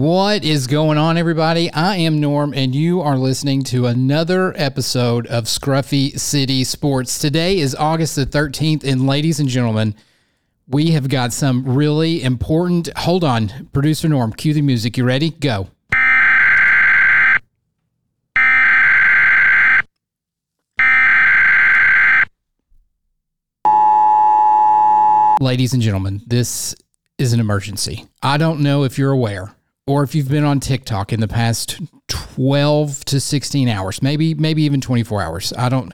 [0.00, 1.70] What is going on, everybody?
[1.74, 7.18] I am Norm, and you are listening to another episode of Scruffy City Sports.
[7.18, 9.94] Today is August the 13th, and ladies and gentlemen,
[10.66, 12.88] we have got some really important.
[12.96, 14.96] Hold on, producer Norm, cue the music.
[14.96, 15.32] You ready?
[15.32, 15.68] Go.
[25.42, 26.74] Ladies and gentlemen, this
[27.18, 28.06] is an emergency.
[28.22, 29.54] I don't know if you're aware
[29.90, 34.62] or if you've been on TikTok in the past 12 to 16 hours, maybe maybe
[34.62, 35.52] even 24 hours.
[35.58, 35.92] I don't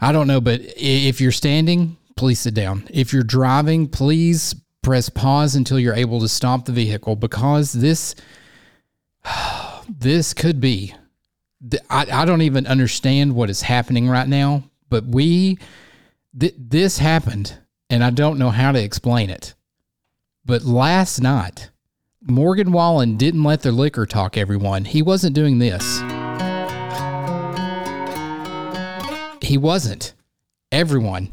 [0.00, 2.88] I don't know, but if you're standing, please sit down.
[2.90, 8.14] If you're driving, please press pause until you're able to stop the vehicle because this
[9.88, 10.94] this could be
[11.90, 15.58] I, I don't even understand what is happening right now, but we
[16.38, 17.58] th- this happened
[17.90, 19.52] and I don't know how to explain it.
[20.46, 21.70] But last night,
[22.22, 24.84] Morgan Wallen didn't let the liquor talk everyone.
[24.84, 26.00] He wasn't doing this.
[29.42, 30.12] He wasn't.
[30.70, 31.32] Everyone.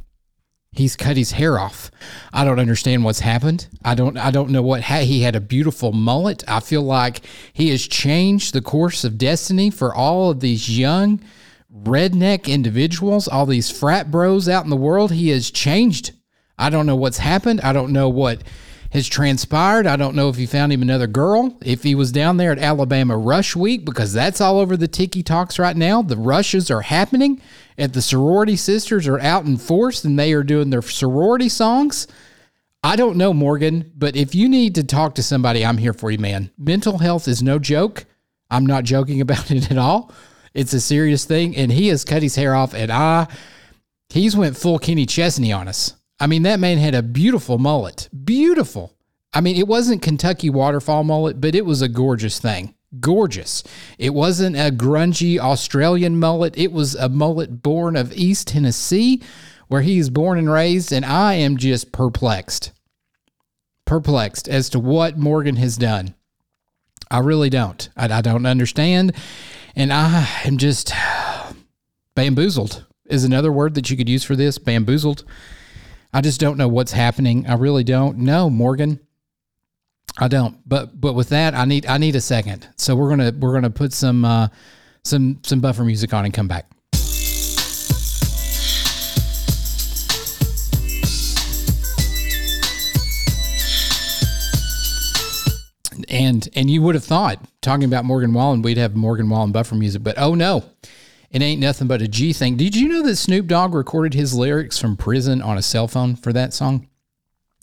[0.72, 1.92] He's cut his hair off.
[2.32, 3.68] I don't understand what's happened.
[3.84, 6.44] I don't I don't know what ha- he had a beautiful mullet.
[6.48, 7.22] I feel like
[7.52, 11.20] he has changed the course of destiny for all of these young
[11.76, 15.12] redneck individuals, all these frat bros out in the world.
[15.12, 16.14] He has changed
[16.58, 17.62] I don't know what's happened.
[17.62, 18.42] I don't know what
[18.98, 19.88] has transpired.
[19.88, 22.60] I don't know if he found him another girl, if he was down there at
[22.60, 26.02] Alabama Rush Week, because that's all over the Tiki Talks right now.
[26.02, 27.42] The rushes are happening,
[27.78, 32.08] and the sorority sisters are out in force and they are doing their sorority songs.
[32.84, 36.12] I don't know, Morgan, but if you need to talk to somebody, I'm here for
[36.12, 36.52] you, man.
[36.58, 38.06] Mental health is no joke.
[38.50, 40.12] I'm not joking about it at all.
[40.54, 43.28] It's a serious thing, and he has cut his hair off, and I,
[44.10, 45.94] he's went full Kenny Chesney on us.
[46.20, 48.10] I mean, that man had a beautiful mullet.
[48.24, 48.94] Beautiful.
[49.34, 52.74] I mean, it wasn't Kentucky waterfall mullet, but it was a gorgeous thing.
[53.00, 53.64] Gorgeous.
[54.00, 56.58] It wasn't a grungy Australian mullet.
[56.58, 59.22] It was a mullet born of East Tennessee,
[59.68, 60.92] where he is born and raised.
[60.92, 62.72] And I am just perplexed.
[63.86, 66.16] Perplexed as to what Morgan has done.
[67.12, 67.88] I really don't.
[67.96, 69.14] I, I don't understand.
[69.76, 70.92] And I am just
[72.16, 74.58] bamboozled, is another word that you could use for this.
[74.58, 75.24] Bamboozled.
[76.14, 77.48] I just don't know what's happening.
[77.48, 79.00] I really don't know, Morgan.
[80.18, 80.58] I don't.
[80.68, 82.68] But but with that, I need I need a second.
[82.78, 84.48] So we're gonna we're gonna put some uh,
[85.04, 86.66] some some buffer music on and come back.
[96.10, 99.76] And and you would have thought talking about Morgan Wallen, we'd have Morgan Wallen buffer
[99.76, 100.64] music, but oh no,
[101.38, 102.58] it ain't nothing but a G thing.
[102.58, 106.16] Did you know that Snoop Dogg recorded his lyrics from prison on a cell phone
[106.16, 106.88] for that song?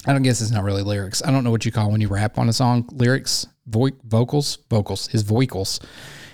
[0.07, 1.25] I don't guess it's not really lyrics.
[1.25, 2.89] I don't know what you call when you rap on a song.
[2.93, 5.81] Lyrics, vo- vocals, vocals, his vocals,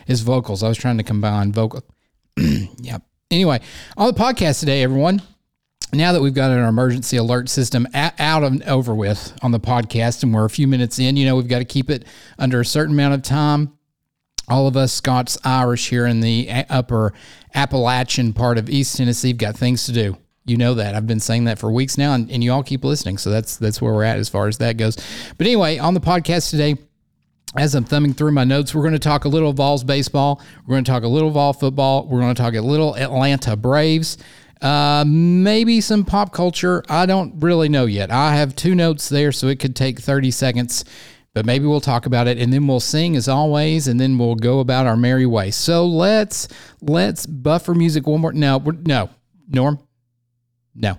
[0.06, 0.62] his vocals.
[0.62, 1.82] I was trying to combine vocal.
[2.36, 3.02] yep.
[3.30, 3.60] Anyway,
[3.96, 5.22] on the podcast today, everyone,
[5.94, 10.22] now that we've got our emergency alert system out and over with on the podcast
[10.22, 12.04] and we're a few minutes in, you know, we've got to keep it
[12.38, 13.72] under a certain amount of time
[14.50, 17.12] all of us Scots Irish here in the upper
[17.54, 20.16] Appalachian part of East Tennessee have got things to do.
[20.44, 20.94] You know that.
[20.94, 23.18] I've been saying that for weeks now, and, and you all keep listening.
[23.18, 24.96] So that's that's where we're at as far as that goes.
[25.38, 26.76] But anyway, on the podcast today,
[27.56, 30.40] as I'm thumbing through my notes, we're going to talk a little Vols baseball.
[30.66, 32.06] We're going to talk a little Vol football.
[32.06, 34.18] We're going to talk a little Atlanta Braves.
[34.60, 36.84] Uh, maybe some pop culture.
[36.88, 38.10] I don't really know yet.
[38.10, 40.84] I have two notes there, so it could take 30 seconds
[41.34, 44.34] but maybe we'll talk about it and then we'll sing as always and then we'll
[44.34, 45.50] go about our merry way.
[45.50, 46.48] So let's
[46.80, 48.32] let's buffer music one more.
[48.32, 49.10] No, no,
[49.48, 49.78] Norm,
[50.74, 50.98] no,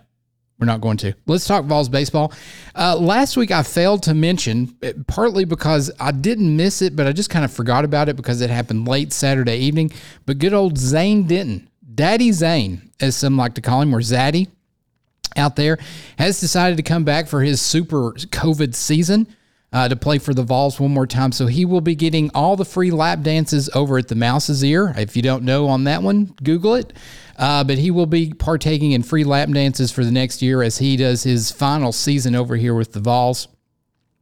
[0.57, 1.13] we're not going to.
[1.25, 2.31] Let's talk Vols baseball.
[2.75, 7.07] Uh, last week I failed to mention uh, partly because I didn't miss it, but
[7.07, 9.91] I just kind of forgot about it because it happened late Saturday evening.
[10.25, 14.47] But good old Zane Denton, Daddy Zane, as some like to call him, or Zaddy
[15.35, 15.77] out there,
[16.17, 19.27] has decided to come back for his super COVID season
[19.73, 21.31] uh, to play for the Vols one more time.
[21.31, 24.93] So he will be getting all the free lap dances over at the Mouse's Ear.
[24.97, 26.93] If you don't know on that one, Google it.
[27.37, 30.77] Uh, but he will be partaking in free lap dances for the next year as
[30.77, 33.47] he does his final season over here with the Vols.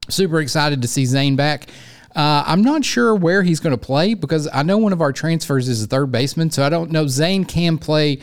[0.10, 1.70] Super excited to see Zane back.
[2.16, 5.14] Uh, I'm not sure where he's going to play because I know one of our
[5.14, 7.08] transfers is a third baseman, so I don't know.
[7.08, 8.20] Zane can play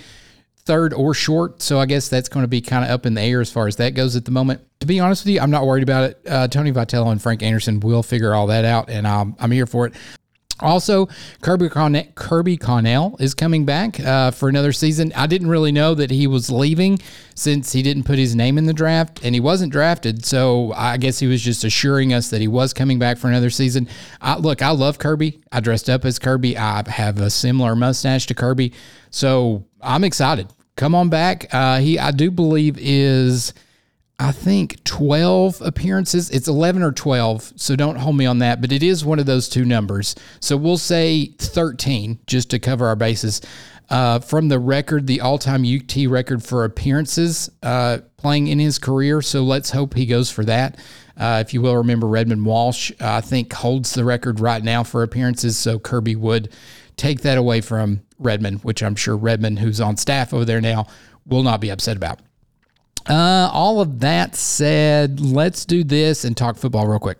[0.66, 1.62] third or short.
[1.62, 3.66] So I guess that's going to be kind of up in the air as far
[3.68, 4.60] as that goes at the moment.
[4.80, 6.20] To be honest with you, I'm not worried about it.
[6.28, 9.66] Uh, Tony Vitello and Frank Anderson will figure all that out, and I'm, I'm here
[9.66, 9.94] for it.
[10.60, 11.06] Also,
[11.42, 15.12] Kirby Connell, Kirby Connell is coming back uh, for another season.
[15.14, 16.98] I didn't really know that he was leaving
[17.34, 20.24] since he didn't put his name in the draft and he wasn't drafted.
[20.24, 23.50] So I guess he was just assuring us that he was coming back for another
[23.50, 23.86] season.
[24.22, 25.40] I, look, I love Kirby.
[25.52, 26.56] I dressed up as Kirby.
[26.56, 28.72] I have a similar mustache to Kirby.
[29.10, 30.48] So I'm excited.
[30.76, 31.46] Come on back.
[31.52, 33.54] Uh, he, I do believe, is
[34.18, 36.30] I think 12 appearances.
[36.30, 39.26] It's 11 or 12, so don't hold me on that, but it is one of
[39.26, 40.14] those two numbers.
[40.40, 43.40] So we'll say 13 just to cover our bases.
[43.88, 48.78] Uh, from the record, the all time UT record for appearances uh, playing in his
[48.80, 49.22] career.
[49.22, 50.78] So let's hope he goes for that.
[51.16, 55.02] Uh, if you will remember, Redmond Walsh, I think, holds the record right now for
[55.02, 55.56] appearances.
[55.56, 56.50] So Kirby would
[56.96, 60.86] take that away from Redmond, which I'm sure Redmond, who's on staff over there now,
[61.26, 62.20] will not be upset about.
[63.08, 67.18] Uh, all of that said, let's do this and talk football real quick.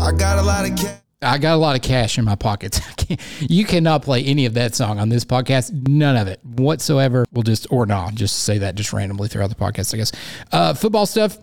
[0.00, 0.98] I got a lot of cash.
[1.22, 2.80] I got a lot of cash in my pockets.
[3.40, 5.86] you cannot play any of that song on this podcast.
[5.86, 7.24] None of it whatsoever.
[7.32, 10.12] We'll just, or not, just say that just randomly throughout the podcast, I guess.
[10.50, 11.38] Uh, football stuff.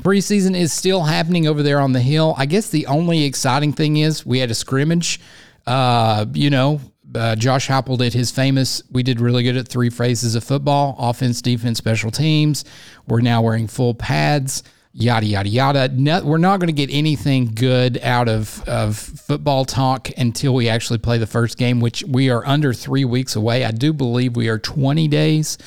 [0.00, 2.34] Preseason is still happening over there on the hill.
[2.36, 5.20] I guess the only exciting thing is we had a scrimmage.
[5.66, 6.80] Uh, you know,
[7.14, 8.82] uh, Josh Heupel did his famous.
[8.90, 12.64] We did really good at three phases of football: offense, defense, special teams.
[13.08, 14.62] We're now wearing full pads.
[14.92, 15.88] Yada yada yada.
[15.88, 20.68] No, we're not going to get anything good out of of football talk until we
[20.68, 23.64] actually play the first game, which we are under three weeks away.
[23.64, 25.58] I do believe we are 20 days.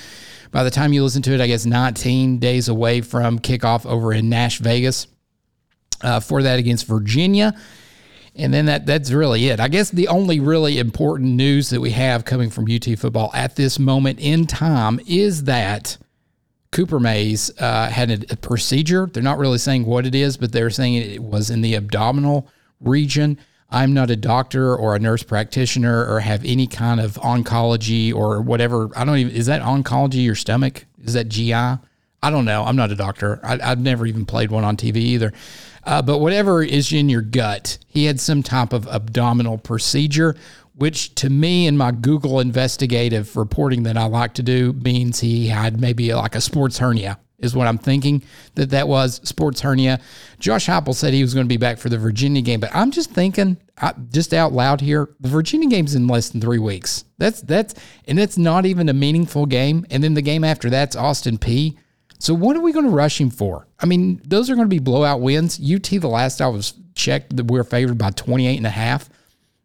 [0.52, 4.14] By the time you listen to it, I guess 19 days away from kickoff over
[4.14, 5.08] in Nash Vegas
[6.02, 7.54] uh, for that against Virginia.
[8.36, 9.60] And then that that's really it.
[9.60, 13.56] I guess the only really important news that we have coming from UT football at
[13.56, 15.98] this moment in time is that
[16.72, 19.10] Cooper Mays uh, had a, a, procedure.
[19.12, 22.48] They're not really saying what it is, but they're saying it was in the abdominal
[22.80, 23.40] region.
[23.72, 28.42] I'm not a doctor or a nurse practitioner or have any kind of oncology or
[28.42, 28.90] whatever.
[28.96, 30.86] I don't even, is that oncology your stomach?
[31.04, 31.54] Is that GI?
[31.54, 32.64] I don't know.
[32.64, 33.40] I'm not a doctor.
[33.44, 35.32] I, have never even played one on TV either.
[35.84, 40.36] Uh, but whatever is in your gut, he had some type of abdominal procedure,
[40.76, 45.48] which to me in my Google investigative reporting that I like to do means he
[45.48, 48.24] had maybe like a sports hernia is what I'm thinking
[48.56, 50.00] that that was sports hernia.
[50.40, 52.92] Josh Heupel said he was going to be back for the Virginia game, but I'm
[52.92, 57.06] just thinking, I, just out loud here, the Virginia game's in less than three weeks.
[57.18, 57.76] That's that's
[58.06, 59.86] and it's not even a meaningful game.
[59.90, 61.78] And then the game after that's Austin Peay.
[62.20, 63.66] So what are we going to rush him for?
[63.80, 65.60] I mean, those are going to be blowout wins.
[65.60, 69.10] UT, the last I was checked, that we are favored by 28 and a half.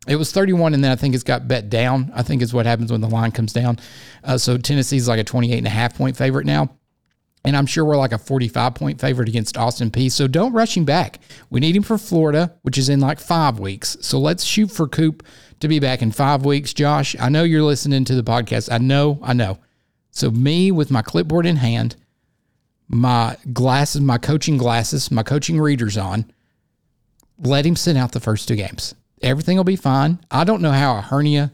[0.07, 2.13] It was 31, and then I think it's got bet down.
[2.15, 3.79] I think is what happens when the line comes down.
[4.23, 6.71] Uh, so Tennessee's like a 28 and a half point favorite now.
[7.45, 10.11] And I'm sure we're like a 45 point favorite against Austin Peay.
[10.11, 11.21] So don't rush him back.
[11.51, 13.99] We need him for Florida, which is in like five weeks.
[14.01, 15.23] So let's shoot for Coop
[15.61, 16.73] to be back in five weeks.
[16.73, 18.73] Josh, I know you're listening to the podcast.
[18.73, 19.59] I know, I know.
[20.11, 21.97] So me with my clipboard in hand,
[22.89, 26.31] my glasses, my coaching glasses, my coaching readers on.
[27.39, 28.95] Let him sit out the first two games.
[29.23, 30.21] Everything will be fine.
[30.31, 31.53] I don't know how a hernia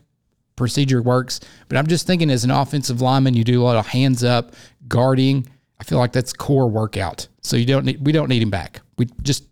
[0.56, 3.86] procedure works, but I'm just thinking as an offensive lineman, you do a lot of
[3.86, 4.52] hands up,
[4.88, 5.48] guarding.
[5.80, 7.26] I feel like that's core workout.
[7.40, 8.82] So you don't need we don't need him back.
[8.98, 9.44] We just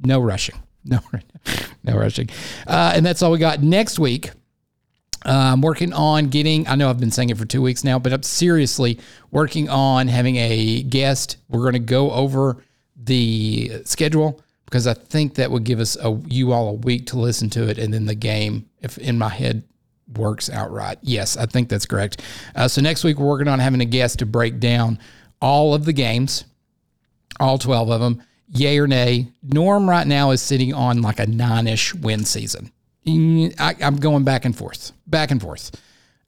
[0.00, 0.56] no rushing.
[0.86, 1.00] No,
[1.82, 2.28] no rushing.
[2.66, 3.62] Uh, and that's all we got.
[3.62, 4.32] Next week,
[5.24, 8.12] I'm working on getting, I know I've been saying it for two weeks now, but
[8.12, 9.00] I'm seriously
[9.30, 11.38] working on having a guest.
[11.48, 12.62] We're going to go over
[12.96, 17.18] the schedule because I think that would give us a you all a week to
[17.18, 19.64] listen to it, and then the game, if in my head
[20.16, 20.98] works out right.
[21.00, 22.20] Yes, I think that's correct.
[22.54, 24.98] Uh, so next week we're working on having a guest to break down
[25.44, 26.46] all of the games,
[27.38, 29.28] all twelve of them, yay or nay.
[29.42, 32.72] Norm right now is sitting on like a nine-ish win season.
[33.06, 35.78] I, am going back and forth, back and forth.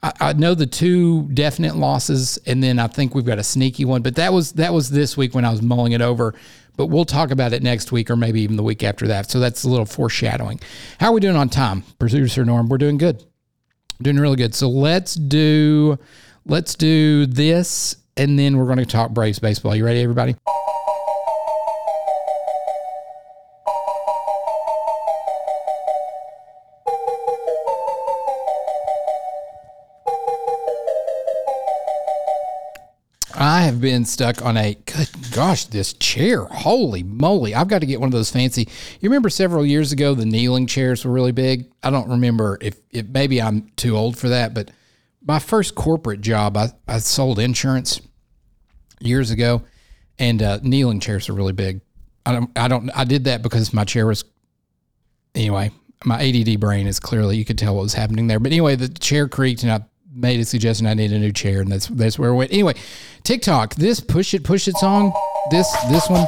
[0.03, 3.87] I, I, know the two definite losses, and then I think we've got a sneaky
[3.87, 4.03] one.
[4.03, 6.35] But that was that was this week when I was mulling it over.
[6.77, 9.31] But we'll talk about it next week, or maybe even the week after that.
[9.31, 10.61] So that's a little foreshadowing.
[11.01, 12.69] How are we doing on time, producer Norm?
[12.69, 13.25] We're doing good,
[14.03, 14.55] doing really good.
[14.55, 15.99] So let's do
[16.45, 19.77] let's do this, and then we're going to talk Braves baseball.
[19.77, 20.37] You ready, everybody?
[33.39, 36.47] I have been stuck on a good gosh, this chair.
[36.47, 37.55] Holy moly.
[37.55, 38.67] I've got to get one of those fancy.
[39.01, 41.71] You remember several years ago the kneeling chairs were really big?
[41.83, 44.71] I don't remember if, if maybe I'm too old for that, but
[45.27, 48.01] my first corporate job, I, I sold insurance
[49.01, 49.63] years ago,
[50.19, 51.81] and uh, kneeling chairs are really big.
[52.25, 54.25] I don't, I don't, I did that because my chair was,
[55.35, 55.71] anyway,
[56.05, 58.41] my ADD brain is clearly, you could tell what was happening there.
[58.41, 61.61] But anyway, the chair creaked and I made a suggestion I need a new chair
[61.61, 62.53] and that's, that's where it went.
[62.53, 62.75] Anyway,
[63.23, 65.13] TikTok, this push it, push it song,
[65.51, 66.27] this, this one,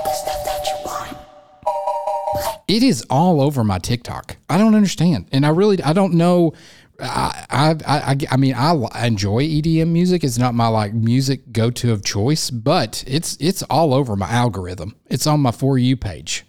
[2.69, 4.37] it is all over my TikTok.
[4.49, 5.27] I don't understand.
[5.33, 6.53] And I really, I don't know.
[7.01, 10.25] I, I, I, I mean, I enjoy EDM music.
[10.25, 14.29] It's not my like music go to of choice, but it's, it's all over my
[14.29, 14.97] algorithm.
[15.07, 16.45] It's on my For You page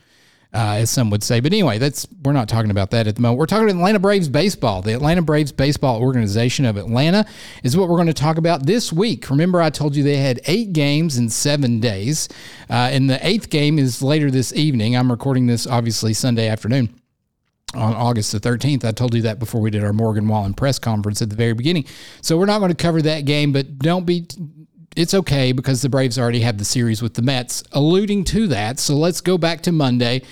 [0.54, 1.40] uh, as some would say.
[1.40, 3.40] But anyway, that's we're not talking about that at the moment.
[3.40, 4.82] We're talking Atlanta Braves baseball.
[4.82, 7.26] The Atlanta Braves baseball organization of Atlanta
[7.64, 9.30] is what we're going to talk about this week.
[9.30, 12.30] Remember, I told you they had eight games in seven days,
[12.70, 14.96] uh, and the eighth game is later this evening.
[14.96, 17.00] I'm recording this obviously Sunday afternoon
[17.76, 18.84] on August the 13th.
[18.84, 21.54] I told you that before we did our Morgan Wallen press conference at the very
[21.54, 21.86] beginning.
[22.22, 24.26] So we're not going to cover that game, but don't be
[24.96, 28.80] it's okay because the Braves already have the series with the Mets, alluding to that.
[28.80, 30.24] So let's go back to Monday.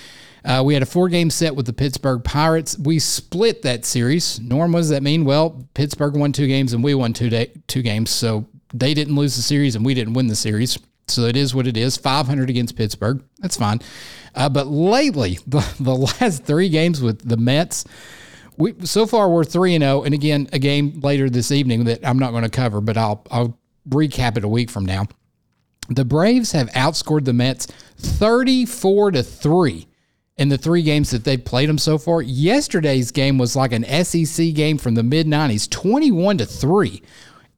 [0.44, 2.78] Uh, we had a four game set with the Pittsburgh Pirates.
[2.78, 4.40] We split that series.
[4.40, 5.24] Norm, what does that mean?
[5.24, 8.10] Well, Pittsburgh won two games and we won two, day, two games.
[8.10, 10.78] So they didn't lose the series and we didn't win the series.
[11.10, 13.22] So it is what it is 500 against Pittsburgh.
[13.38, 13.80] That's fine.
[14.34, 17.84] Uh, but lately, the, the last three games with the Mets,
[18.56, 22.06] we so far we're 3 and 0 and again a game later this evening that
[22.06, 23.56] I'm not going to cover but I'll I'll
[23.88, 25.06] recap it a week from now.
[25.88, 29.88] The Braves have outscored the Mets 34 to 3
[30.36, 32.22] in the three games that they've played them so far.
[32.22, 37.02] Yesterday's game was like an SEC game from the mid 90s, 21 to 3.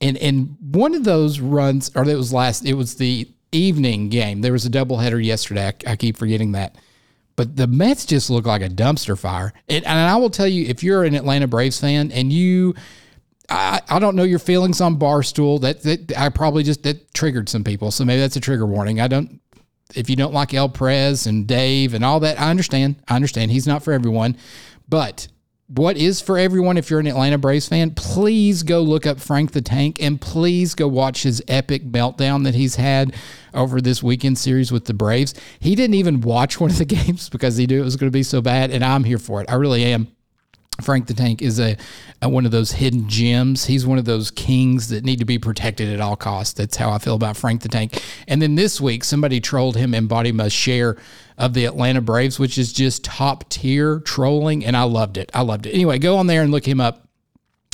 [0.01, 4.41] And and one of those runs, or it was last, it was the evening game.
[4.41, 5.67] There was a doubleheader yesterday.
[5.67, 6.77] I, I keep forgetting that.
[7.37, 9.53] But the Mets just look like a dumpster fire.
[9.69, 12.75] And, and I will tell you, if you're an Atlanta Braves fan and you
[13.51, 15.61] I, I don't know your feelings on Barstool.
[15.61, 17.91] That, that I probably just that triggered some people.
[17.91, 19.01] So maybe that's a trigger warning.
[19.01, 19.41] I don't
[19.95, 23.03] if you don't like El Prez and Dave and all that, I understand.
[23.09, 23.51] I understand.
[23.51, 24.37] He's not for everyone.
[24.89, 25.27] But
[25.71, 29.53] what is for everyone if you're an Atlanta Braves fan, please go look up Frank
[29.53, 33.15] the Tank and please go watch his epic meltdown that he's had
[33.55, 35.33] over this weekend series with the Braves.
[35.61, 38.17] He didn't even watch one of the games because he knew it was going to
[38.17, 39.49] be so bad, and I'm here for it.
[39.49, 40.09] I really am.
[40.81, 41.77] Frank the Tank is a,
[42.23, 43.67] a, one of those hidden gems.
[43.67, 46.55] He's one of those kings that need to be protected at all costs.
[46.55, 48.03] That's how I feel about Frank the Tank.
[48.29, 50.97] And then this week, somebody trolled him and bought him a share
[51.39, 55.31] of the Atlanta Braves, which is just top tier trolling, and I loved it.
[55.33, 55.71] I loved it.
[55.71, 57.09] Anyway, go on there and look him up.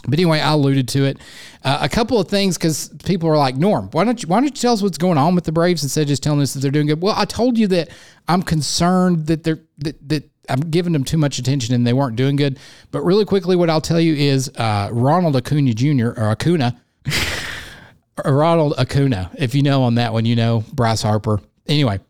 [0.08, 1.18] But anyway, I alluded to it.
[1.64, 4.44] Uh, a couple of things because people are like, Norm, why don't you why don't
[4.44, 6.60] you tell us what's going on with the Braves instead of just telling us that
[6.60, 7.02] they're doing good?
[7.02, 7.88] Well, I told you that
[8.28, 12.16] I'm concerned that they're that that I'm giving them too much attention and they weren't
[12.16, 12.58] doing good.
[12.90, 16.08] But really quickly, what I'll tell you is uh, Ronald Acuna Jr.
[16.08, 16.80] or Acuna,
[18.24, 19.30] Ronald Acuna.
[19.38, 21.40] If you know on that one, you know Bryce Harper.
[21.66, 22.00] Anyway,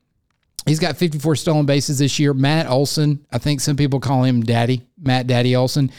[0.67, 2.35] he's got 54 stolen bases this year.
[2.35, 5.91] Matt Olson, I think some people call him Daddy, Matt Daddy Olson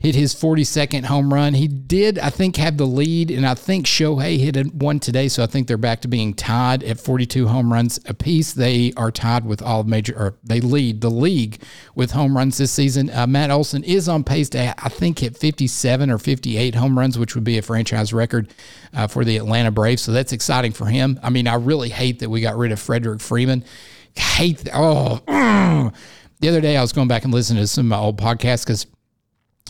[0.00, 1.52] hit his 42nd home run.
[1.52, 5.42] He did, I think, have the lead, and I think Shohei hit one today, so
[5.42, 8.54] I think they're back to being tied at 42 home runs apiece.
[8.54, 11.62] They are tied with all major, or they lead the league
[11.94, 13.10] with home runs this season.
[13.10, 17.18] Uh, Matt Olson is on pace to, I think, hit 57 or 58 home runs,
[17.18, 18.54] which would be a franchise record
[18.94, 20.00] uh, for the Atlanta Braves.
[20.00, 21.20] So that's exciting for him.
[21.22, 23.64] I mean, I really hate that we got rid of Frederick Freeman.
[24.16, 25.94] Hate, oh, mm.
[26.40, 28.64] the other day I was going back and listening to some of my old podcasts
[28.64, 28.86] because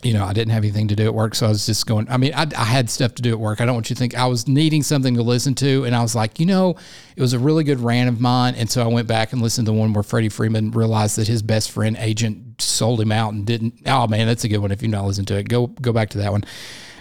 [0.03, 2.09] you know, I didn't have anything to do at work, so I was just going.
[2.09, 3.61] I mean, I, I, had stuff to do at work.
[3.61, 6.01] I don't want you to think I was needing something to listen to, and I
[6.01, 6.77] was like, you know,
[7.17, 9.67] it was a really good rant of mine, and so I went back and listened
[9.67, 13.47] to one where Freddie Freeman realized that his best friend agent sold him out and
[13.47, 13.75] didn't.
[13.87, 14.71] Oh man, that's a good one.
[14.71, 16.45] If you've not listened to it, go go back to that one.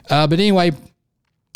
[0.09, 0.71] Uh, but anyway,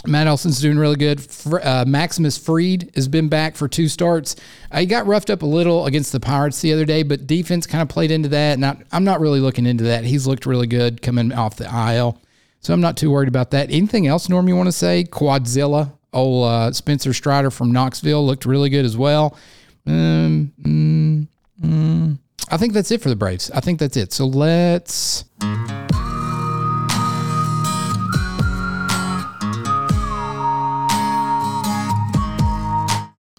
[0.06, 1.26] Matt Olson's doing really good.
[1.46, 4.36] Uh, Maximus Fried has been back for two starts.
[4.72, 7.66] Uh, he got roughed up a little against the Pirates the other day, but defense
[7.66, 8.60] kind of played into that.
[8.60, 10.04] Not, I'm not really looking into that.
[10.04, 12.22] He's looked really good coming off the IL,
[12.60, 13.70] so I'm not too worried about that.
[13.70, 15.06] Anything else, Norm, you want to say?
[15.06, 19.38] Quadzilla, old uh, Spencer Strider from Knoxville looked really good as well.
[19.88, 21.28] Um, mm,
[21.62, 22.18] mm,
[22.50, 23.52] I think that's it for the Braves.
[23.52, 24.12] I think that's it.
[24.12, 25.24] So let's.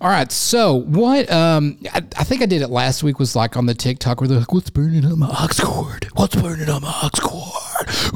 [0.05, 0.31] All right.
[0.31, 1.33] So what?
[1.33, 3.19] Um, I, I, think I did it last week.
[3.19, 6.09] Was like on the TikTok where they're like, "What's burning on my ox cord?
[6.13, 8.13] What's burning on my ox cord?"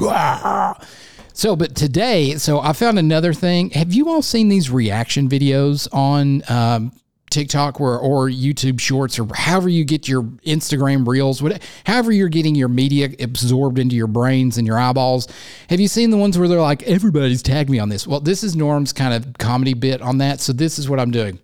[1.33, 3.71] So, but today, so I found another thing.
[3.71, 6.91] Have you all seen these reaction videos on um,
[7.31, 12.29] TikTok or, or YouTube Shorts or however you get your Instagram Reels, whatever, however you're
[12.29, 15.27] getting your media absorbed into your brains and your eyeballs.
[15.69, 18.05] Have you seen the ones where they're like, everybody's tagged me on this?
[18.05, 20.39] Well, this is Norm's kind of comedy bit on that.
[20.39, 21.39] So this is what I'm doing.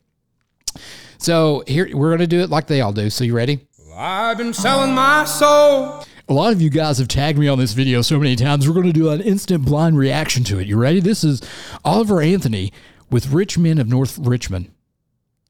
[1.17, 3.09] So here we're going to do it like they all do.
[3.09, 3.67] So you ready?
[3.95, 6.03] I've been selling my soul.
[6.27, 8.67] A lot of you guys have tagged me on this video so many times.
[8.67, 10.67] We're going to do an instant blind reaction to it.
[10.67, 10.99] You ready?
[10.99, 11.41] This is
[11.83, 12.73] Oliver Anthony
[13.09, 14.71] with Rich Men of North Richmond.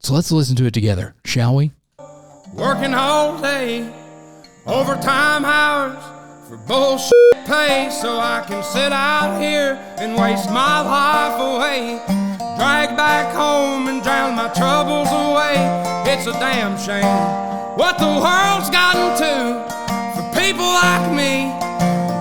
[0.00, 1.72] So let's listen to it together, shall we?
[2.54, 3.92] Working all day,
[4.66, 6.02] overtime hours
[6.48, 7.12] for bullshit
[7.46, 12.25] pay, so I can sit out here and waste my life away.
[12.56, 15.56] Drag back home and drown my troubles away.
[16.10, 17.46] It's a damn shame
[17.76, 19.76] what the world's gotten to
[20.16, 21.52] for people like me,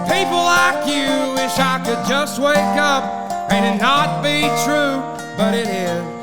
[0.04, 1.08] people like you.
[1.34, 3.04] Wish I could just wake up
[3.50, 5.02] and it not be true,
[5.38, 6.16] but it is.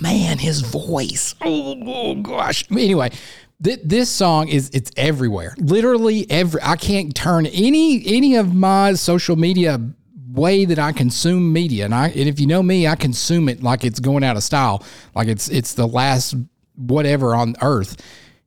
[0.00, 1.36] Man, his voice.
[1.42, 2.64] Oh, oh gosh.
[2.70, 3.10] Anyway,
[3.62, 5.54] th- this song is it's everywhere.
[5.58, 6.60] Literally every.
[6.62, 9.80] I can't turn any any of my social media
[10.36, 13.62] way that I consume media, and I and if you know me, I consume it
[13.62, 16.34] like it's going out of style, like it's it's the last
[16.76, 18.02] whatever on earth.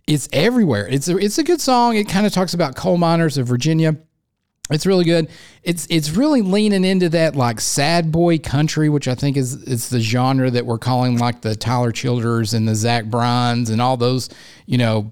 [0.08, 0.88] It's everywhere.
[0.88, 1.96] It's a, it's a good song.
[1.96, 3.98] It kind of talks about coal miners of Virginia.
[4.72, 5.30] It's really good.
[5.64, 9.90] It's it's really leaning into that like sad boy country, which I think is it's
[9.90, 13.98] the genre that we're calling like the Tyler Childers and the Zach Bryans and all
[13.98, 14.30] those,
[14.66, 15.12] you know.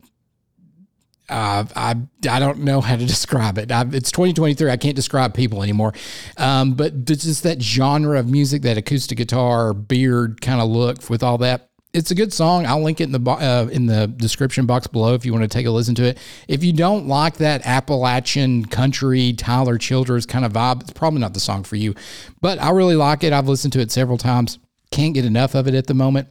[1.30, 1.96] Uh, I
[2.30, 3.72] I don't know how to describe it.
[3.72, 4.70] I've, it's 2023.
[4.72, 5.94] I can't describe people anymore.
[6.38, 11.10] Um, but it's just that genre of music, that acoustic guitar, beard kind of look
[11.10, 12.66] with all that it's a good song.
[12.66, 15.48] I'll link it in the uh, in the description box below if you want to
[15.48, 16.18] take a listen to it.
[16.48, 21.34] If you don't like that Appalachian country Tyler Childers kind of vibe, it's probably not
[21.34, 21.96] the song for you.
[22.42, 23.34] But I really like it.
[23.34, 24.60] I've listened to it several times.
[24.92, 26.28] Can't get enough of it at the moment.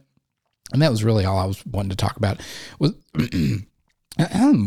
[0.71, 2.39] And that was really all I was wanting to talk about.
[2.79, 2.93] Was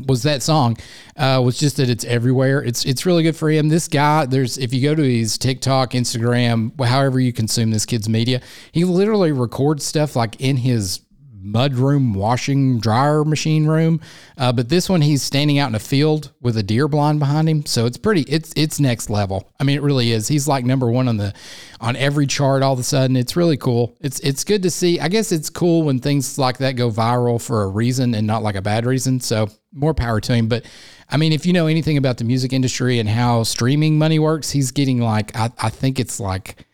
[0.07, 0.77] was that song
[1.17, 2.63] uh, was just that it's everywhere.
[2.63, 3.69] It's it's really good for him.
[3.69, 8.09] This guy, there's if you go to his TikTok, Instagram, however you consume this kid's
[8.09, 8.41] media,
[8.73, 11.01] he literally records stuff like in his
[11.44, 14.00] mudroom washing dryer machine room.
[14.37, 17.48] Uh, but this one, he's standing out in a field with a deer blind behind
[17.48, 17.64] him.
[17.66, 19.50] So it's pretty, it's, it's next level.
[19.59, 20.29] I mean, it really is.
[20.29, 21.33] He's like number one on the,
[21.81, 23.16] on every chart all of a sudden.
[23.16, 23.96] It's really cool.
[24.00, 25.00] It's, it's good to see.
[25.00, 28.42] I guess it's cool when things like that go viral for a reason and not
[28.42, 29.20] like a bad reason.
[29.20, 30.48] So more power to him.
[30.48, 30.66] But
[31.09, 34.50] I mean, if you know anything about the music industry and how streaming money works,
[34.50, 36.66] he's getting like, I, I think it's like,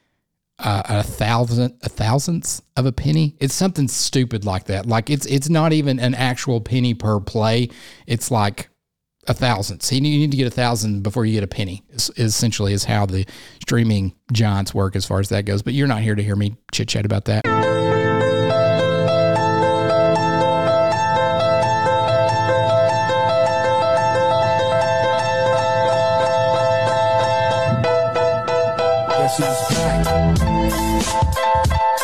[0.58, 3.36] uh, a thousand a thousandth of a penny.
[3.40, 4.86] It's something stupid like that.
[4.86, 7.68] Like it's it's not even an actual penny per play.
[8.06, 8.68] It's like
[9.28, 9.82] a thousandth.
[9.82, 11.82] So you need to get a thousand before you get a penny.
[11.90, 13.26] Is, essentially is how the
[13.60, 15.62] streaming giants work as far as that goes.
[15.62, 17.42] But you're not here to hear me chit chat about that.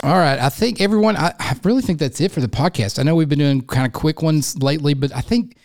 [0.03, 0.39] All right.
[0.39, 2.99] I think everyone, I, I, really think that's it for the podcast.
[2.99, 5.57] I know we've been doing kind of quick ones lately, but I think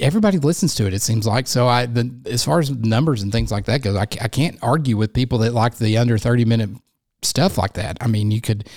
[0.00, 1.46] everybody listens to it, it seems like.
[1.46, 4.58] So I, the, as far as numbers and things like that goes, I, I can't
[4.62, 6.70] argue with people that like the under 30 minute
[7.20, 7.98] stuff like that.
[8.00, 8.70] I mean, you could,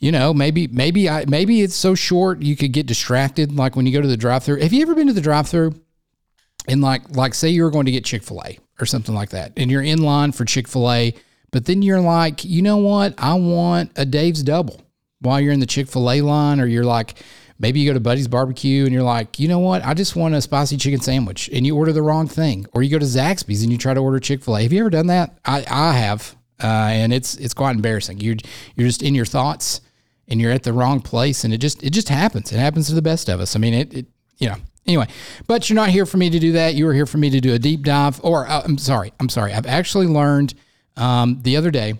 [0.00, 3.54] you know, maybe, maybe I, maybe it's so short you could get distracted.
[3.54, 5.48] Like when you go to the drive through, have you ever been to the drive
[5.48, 5.74] through
[6.66, 9.70] and like, like say you were going to get Chick-fil-A or something like that and
[9.70, 11.14] you're in line for Chick-fil-A
[11.50, 13.14] but then you're like, you know what?
[13.18, 14.80] I want a Dave's double
[15.20, 17.22] while you're in the Chick fil A line, or you're like,
[17.58, 19.84] maybe you go to Buddy's Barbecue and you're like, you know what?
[19.84, 22.90] I just want a spicy chicken sandwich, and you order the wrong thing, or you
[22.90, 24.62] go to Zaxby's and you try to order Chick fil A.
[24.62, 25.38] Have you ever done that?
[25.44, 28.20] I, I have, uh, and it's it's quite embarrassing.
[28.20, 28.36] You're
[28.76, 29.80] you're just in your thoughts
[30.28, 32.52] and you're at the wrong place, and it just it just happens.
[32.52, 33.56] It happens to the best of us.
[33.56, 34.06] I mean, it, it
[34.38, 34.56] you know.
[34.86, 35.06] Anyway,
[35.46, 36.74] but you're not here for me to do that.
[36.74, 38.24] You are here for me to do a deep dive.
[38.24, 39.52] Or uh, I'm sorry, I'm sorry.
[39.52, 40.54] I've actually learned
[40.98, 41.94] um, the other day,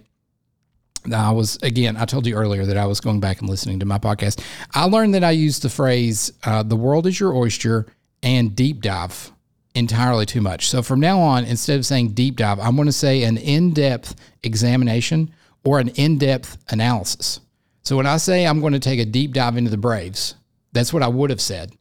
[1.13, 1.97] I was again.
[1.97, 4.45] I told you earlier that I was going back and listening to my podcast.
[4.75, 7.87] I learned that I use the phrase uh, "the world is your oyster"
[8.23, 9.33] and "deep dive"
[9.75, 10.69] entirely too much.
[10.69, 14.17] So from now on, instead of saying deep dive, I'm going to say an in-depth
[14.43, 15.33] examination
[15.65, 17.41] or an in-depth analysis.
[17.83, 20.35] So when I say I'm going to take a deep dive into the Braves,
[20.73, 21.77] that's what I would have said.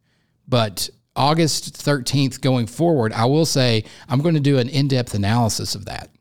[0.48, 5.74] But August 13th going forward, I will say I'm going to do an in-depth analysis
[5.74, 6.12] of that.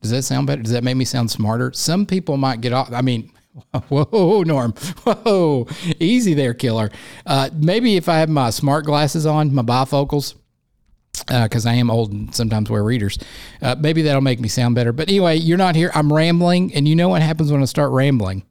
[0.00, 0.62] Does that sound better?
[0.62, 1.72] Does that make me sound smarter?
[1.72, 2.92] Some people might get off.
[2.92, 3.32] I mean,
[3.88, 4.72] whoa, Norm,
[5.04, 5.66] whoa,
[5.98, 6.90] easy there, killer.
[7.26, 10.34] Uh, maybe if I have my smart glasses on, my bifocals,
[11.26, 13.18] because uh, I am old and sometimes wear readers,
[13.60, 14.92] uh, maybe that'll make me sound better.
[14.92, 15.90] But anyway, you're not here.
[15.94, 18.44] I'm rambling, and you know what happens when I start rambling?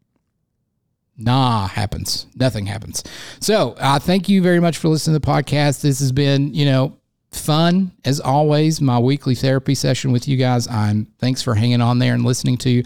[1.18, 2.28] Nah, happens.
[2.36, 3.04] Nothing happens.
[3.40, 5.82] So, uh, thank you very much for listening to the podcast.
[5.82, 6.98] This has been, you know,
[7.38, 8.82] fun as always.
[8.82, 10.68] My weekly therapy session with you guys.
[10.68, 12.84] I'm thanks for hanging on there and listening to.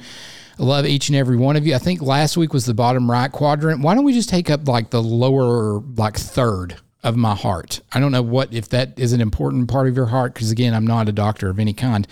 [0.59, 1.73] I love each and every one of you.
[1.73, 3.81] I think last week was the bottom right quadrant.
[3.81, 7.81] Why don't we just take up like the lower like third of my heart.
[7.91, 10.73] I don't know what if that is an important part of your heart because again,
[10.73, 12.07] I'm not a doctor of any kind.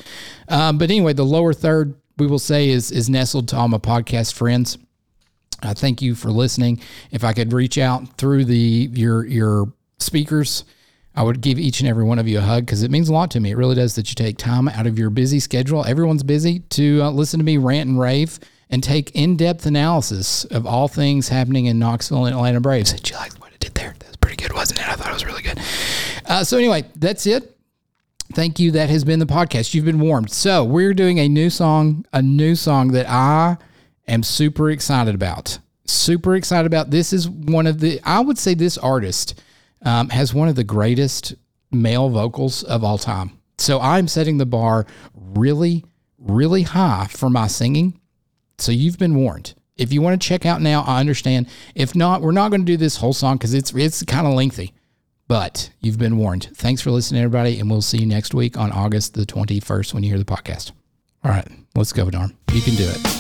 [0.48, 3.78] Um, but anyway, the lower third we will say is is nestled to all my
[3.78, 4.78] podcast friends.
[5.62, 6.82] I thank you for listening.
[7.12, 10.64] If I could reach out through the your your speakers,
[11.20, 13.14] I would give each and every one of you a hug because it means a
[13.14, 13.52] lot to me.
[13.52, 15.84] It really does that you take time out of your busy schedule.
[15.86, 20.46] Everyone's busy to uh, listen to me rant and rave and take in depth analysis
[20.46, 22.94] of all things happening in Knoxville and Atlanta Braves.
[22.94, 23.94] Did you like what I did there?
[24.00, 24.88] That was pretty good, wasn't it?
[24.88, 25.60] I thought it was really good.
[26.26, 27.54] Uh, so anyway, that's it.
[28.32, 28.72] Thank you.
[28.72, 29.74] That has been the podcast.
[29.74, 30.32] You've been warmed.
[30.32, 33.58] So we're doing a new song, a new song that I
[34.08, 35.60] am super excited about.
[35.84, 36.92] Super excited about.
[36.92, 38.00] This is one of the.
[38.06, 39.42] I would say this artist
[39.84, 41.36] um, has one of the greatest
[41.72, 43.40] male vocals of all time.
[43.58, 45.86] So I'm setting the bar really,
[46.18, 48.00] really high for my singing.
[48.58, 49.54] So you've been warned.
[49.78, 51.48] If you want to check out now, I understand.
[51.74, 54.34] If not, we're not going to do this whole song because it's it's kind of
[54.34, 54.74] lengthy.
[55.30, 56.50] But you've been warned.
[56.56, 60.04] Thanks for listening, everybody, and we'll see you next week on August the 21st when
[60.04, 60.72] you hear the podcast.
[61.24, 62.36] All right, let's go, Norm.
[62.52, 63.19] You can do it.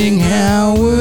[0.00, 0.99] Reading how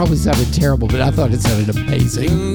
[0.00, 2.54] probably sounded terrible, but I thought it sounded amazing.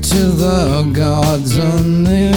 [0.00, 2.32] To the gods and the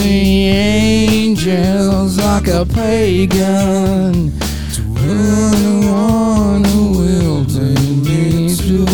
[0.50, 4.32] angels like a pagan.
[4.74, 8.86] To anyone who will take me to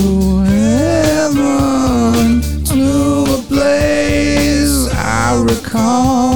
[0.43, 6.28] heaven, to a place I recall.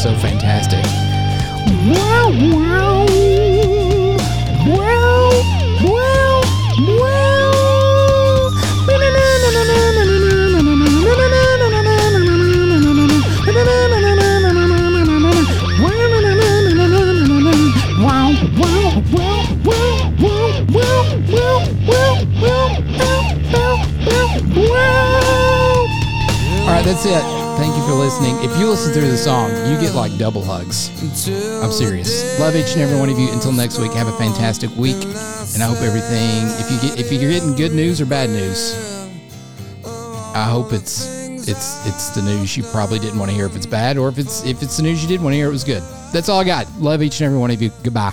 [0.00, 0.84] Is so fantastic.
[1.86, 3.06] Wow, wow.
[4.66, 5.30] Wow,
[5.84, 6.40] wow,
[6.98, 7.50] wow.
[26.62, 27.19] All right, that's it.
[27.90, 28.36] For listening.
[28.36, 30.90] If you listen through the song, you get like double hugs.
[31.60, 32.38] I'm serious.
[32.38, 33.32] Love each and every one of you.
[33.32, 36.46] Until next week, have a fantastic week, and I hope everything.
[36.60, 38.76] If you get if you're getting good news or bad news,
[40.36, 41.04] I hope it's
[41.48, 44.18] it's it's the news you probably didn't want to hear if it's bad, or if
[44.18, 45.82] it's if it's the news you did want to hear it was good.
[46.12, 46.70] That's all I got.
[46.78, 47.72] Love each and every one of you.
[47.82, 48.12] Goodbye.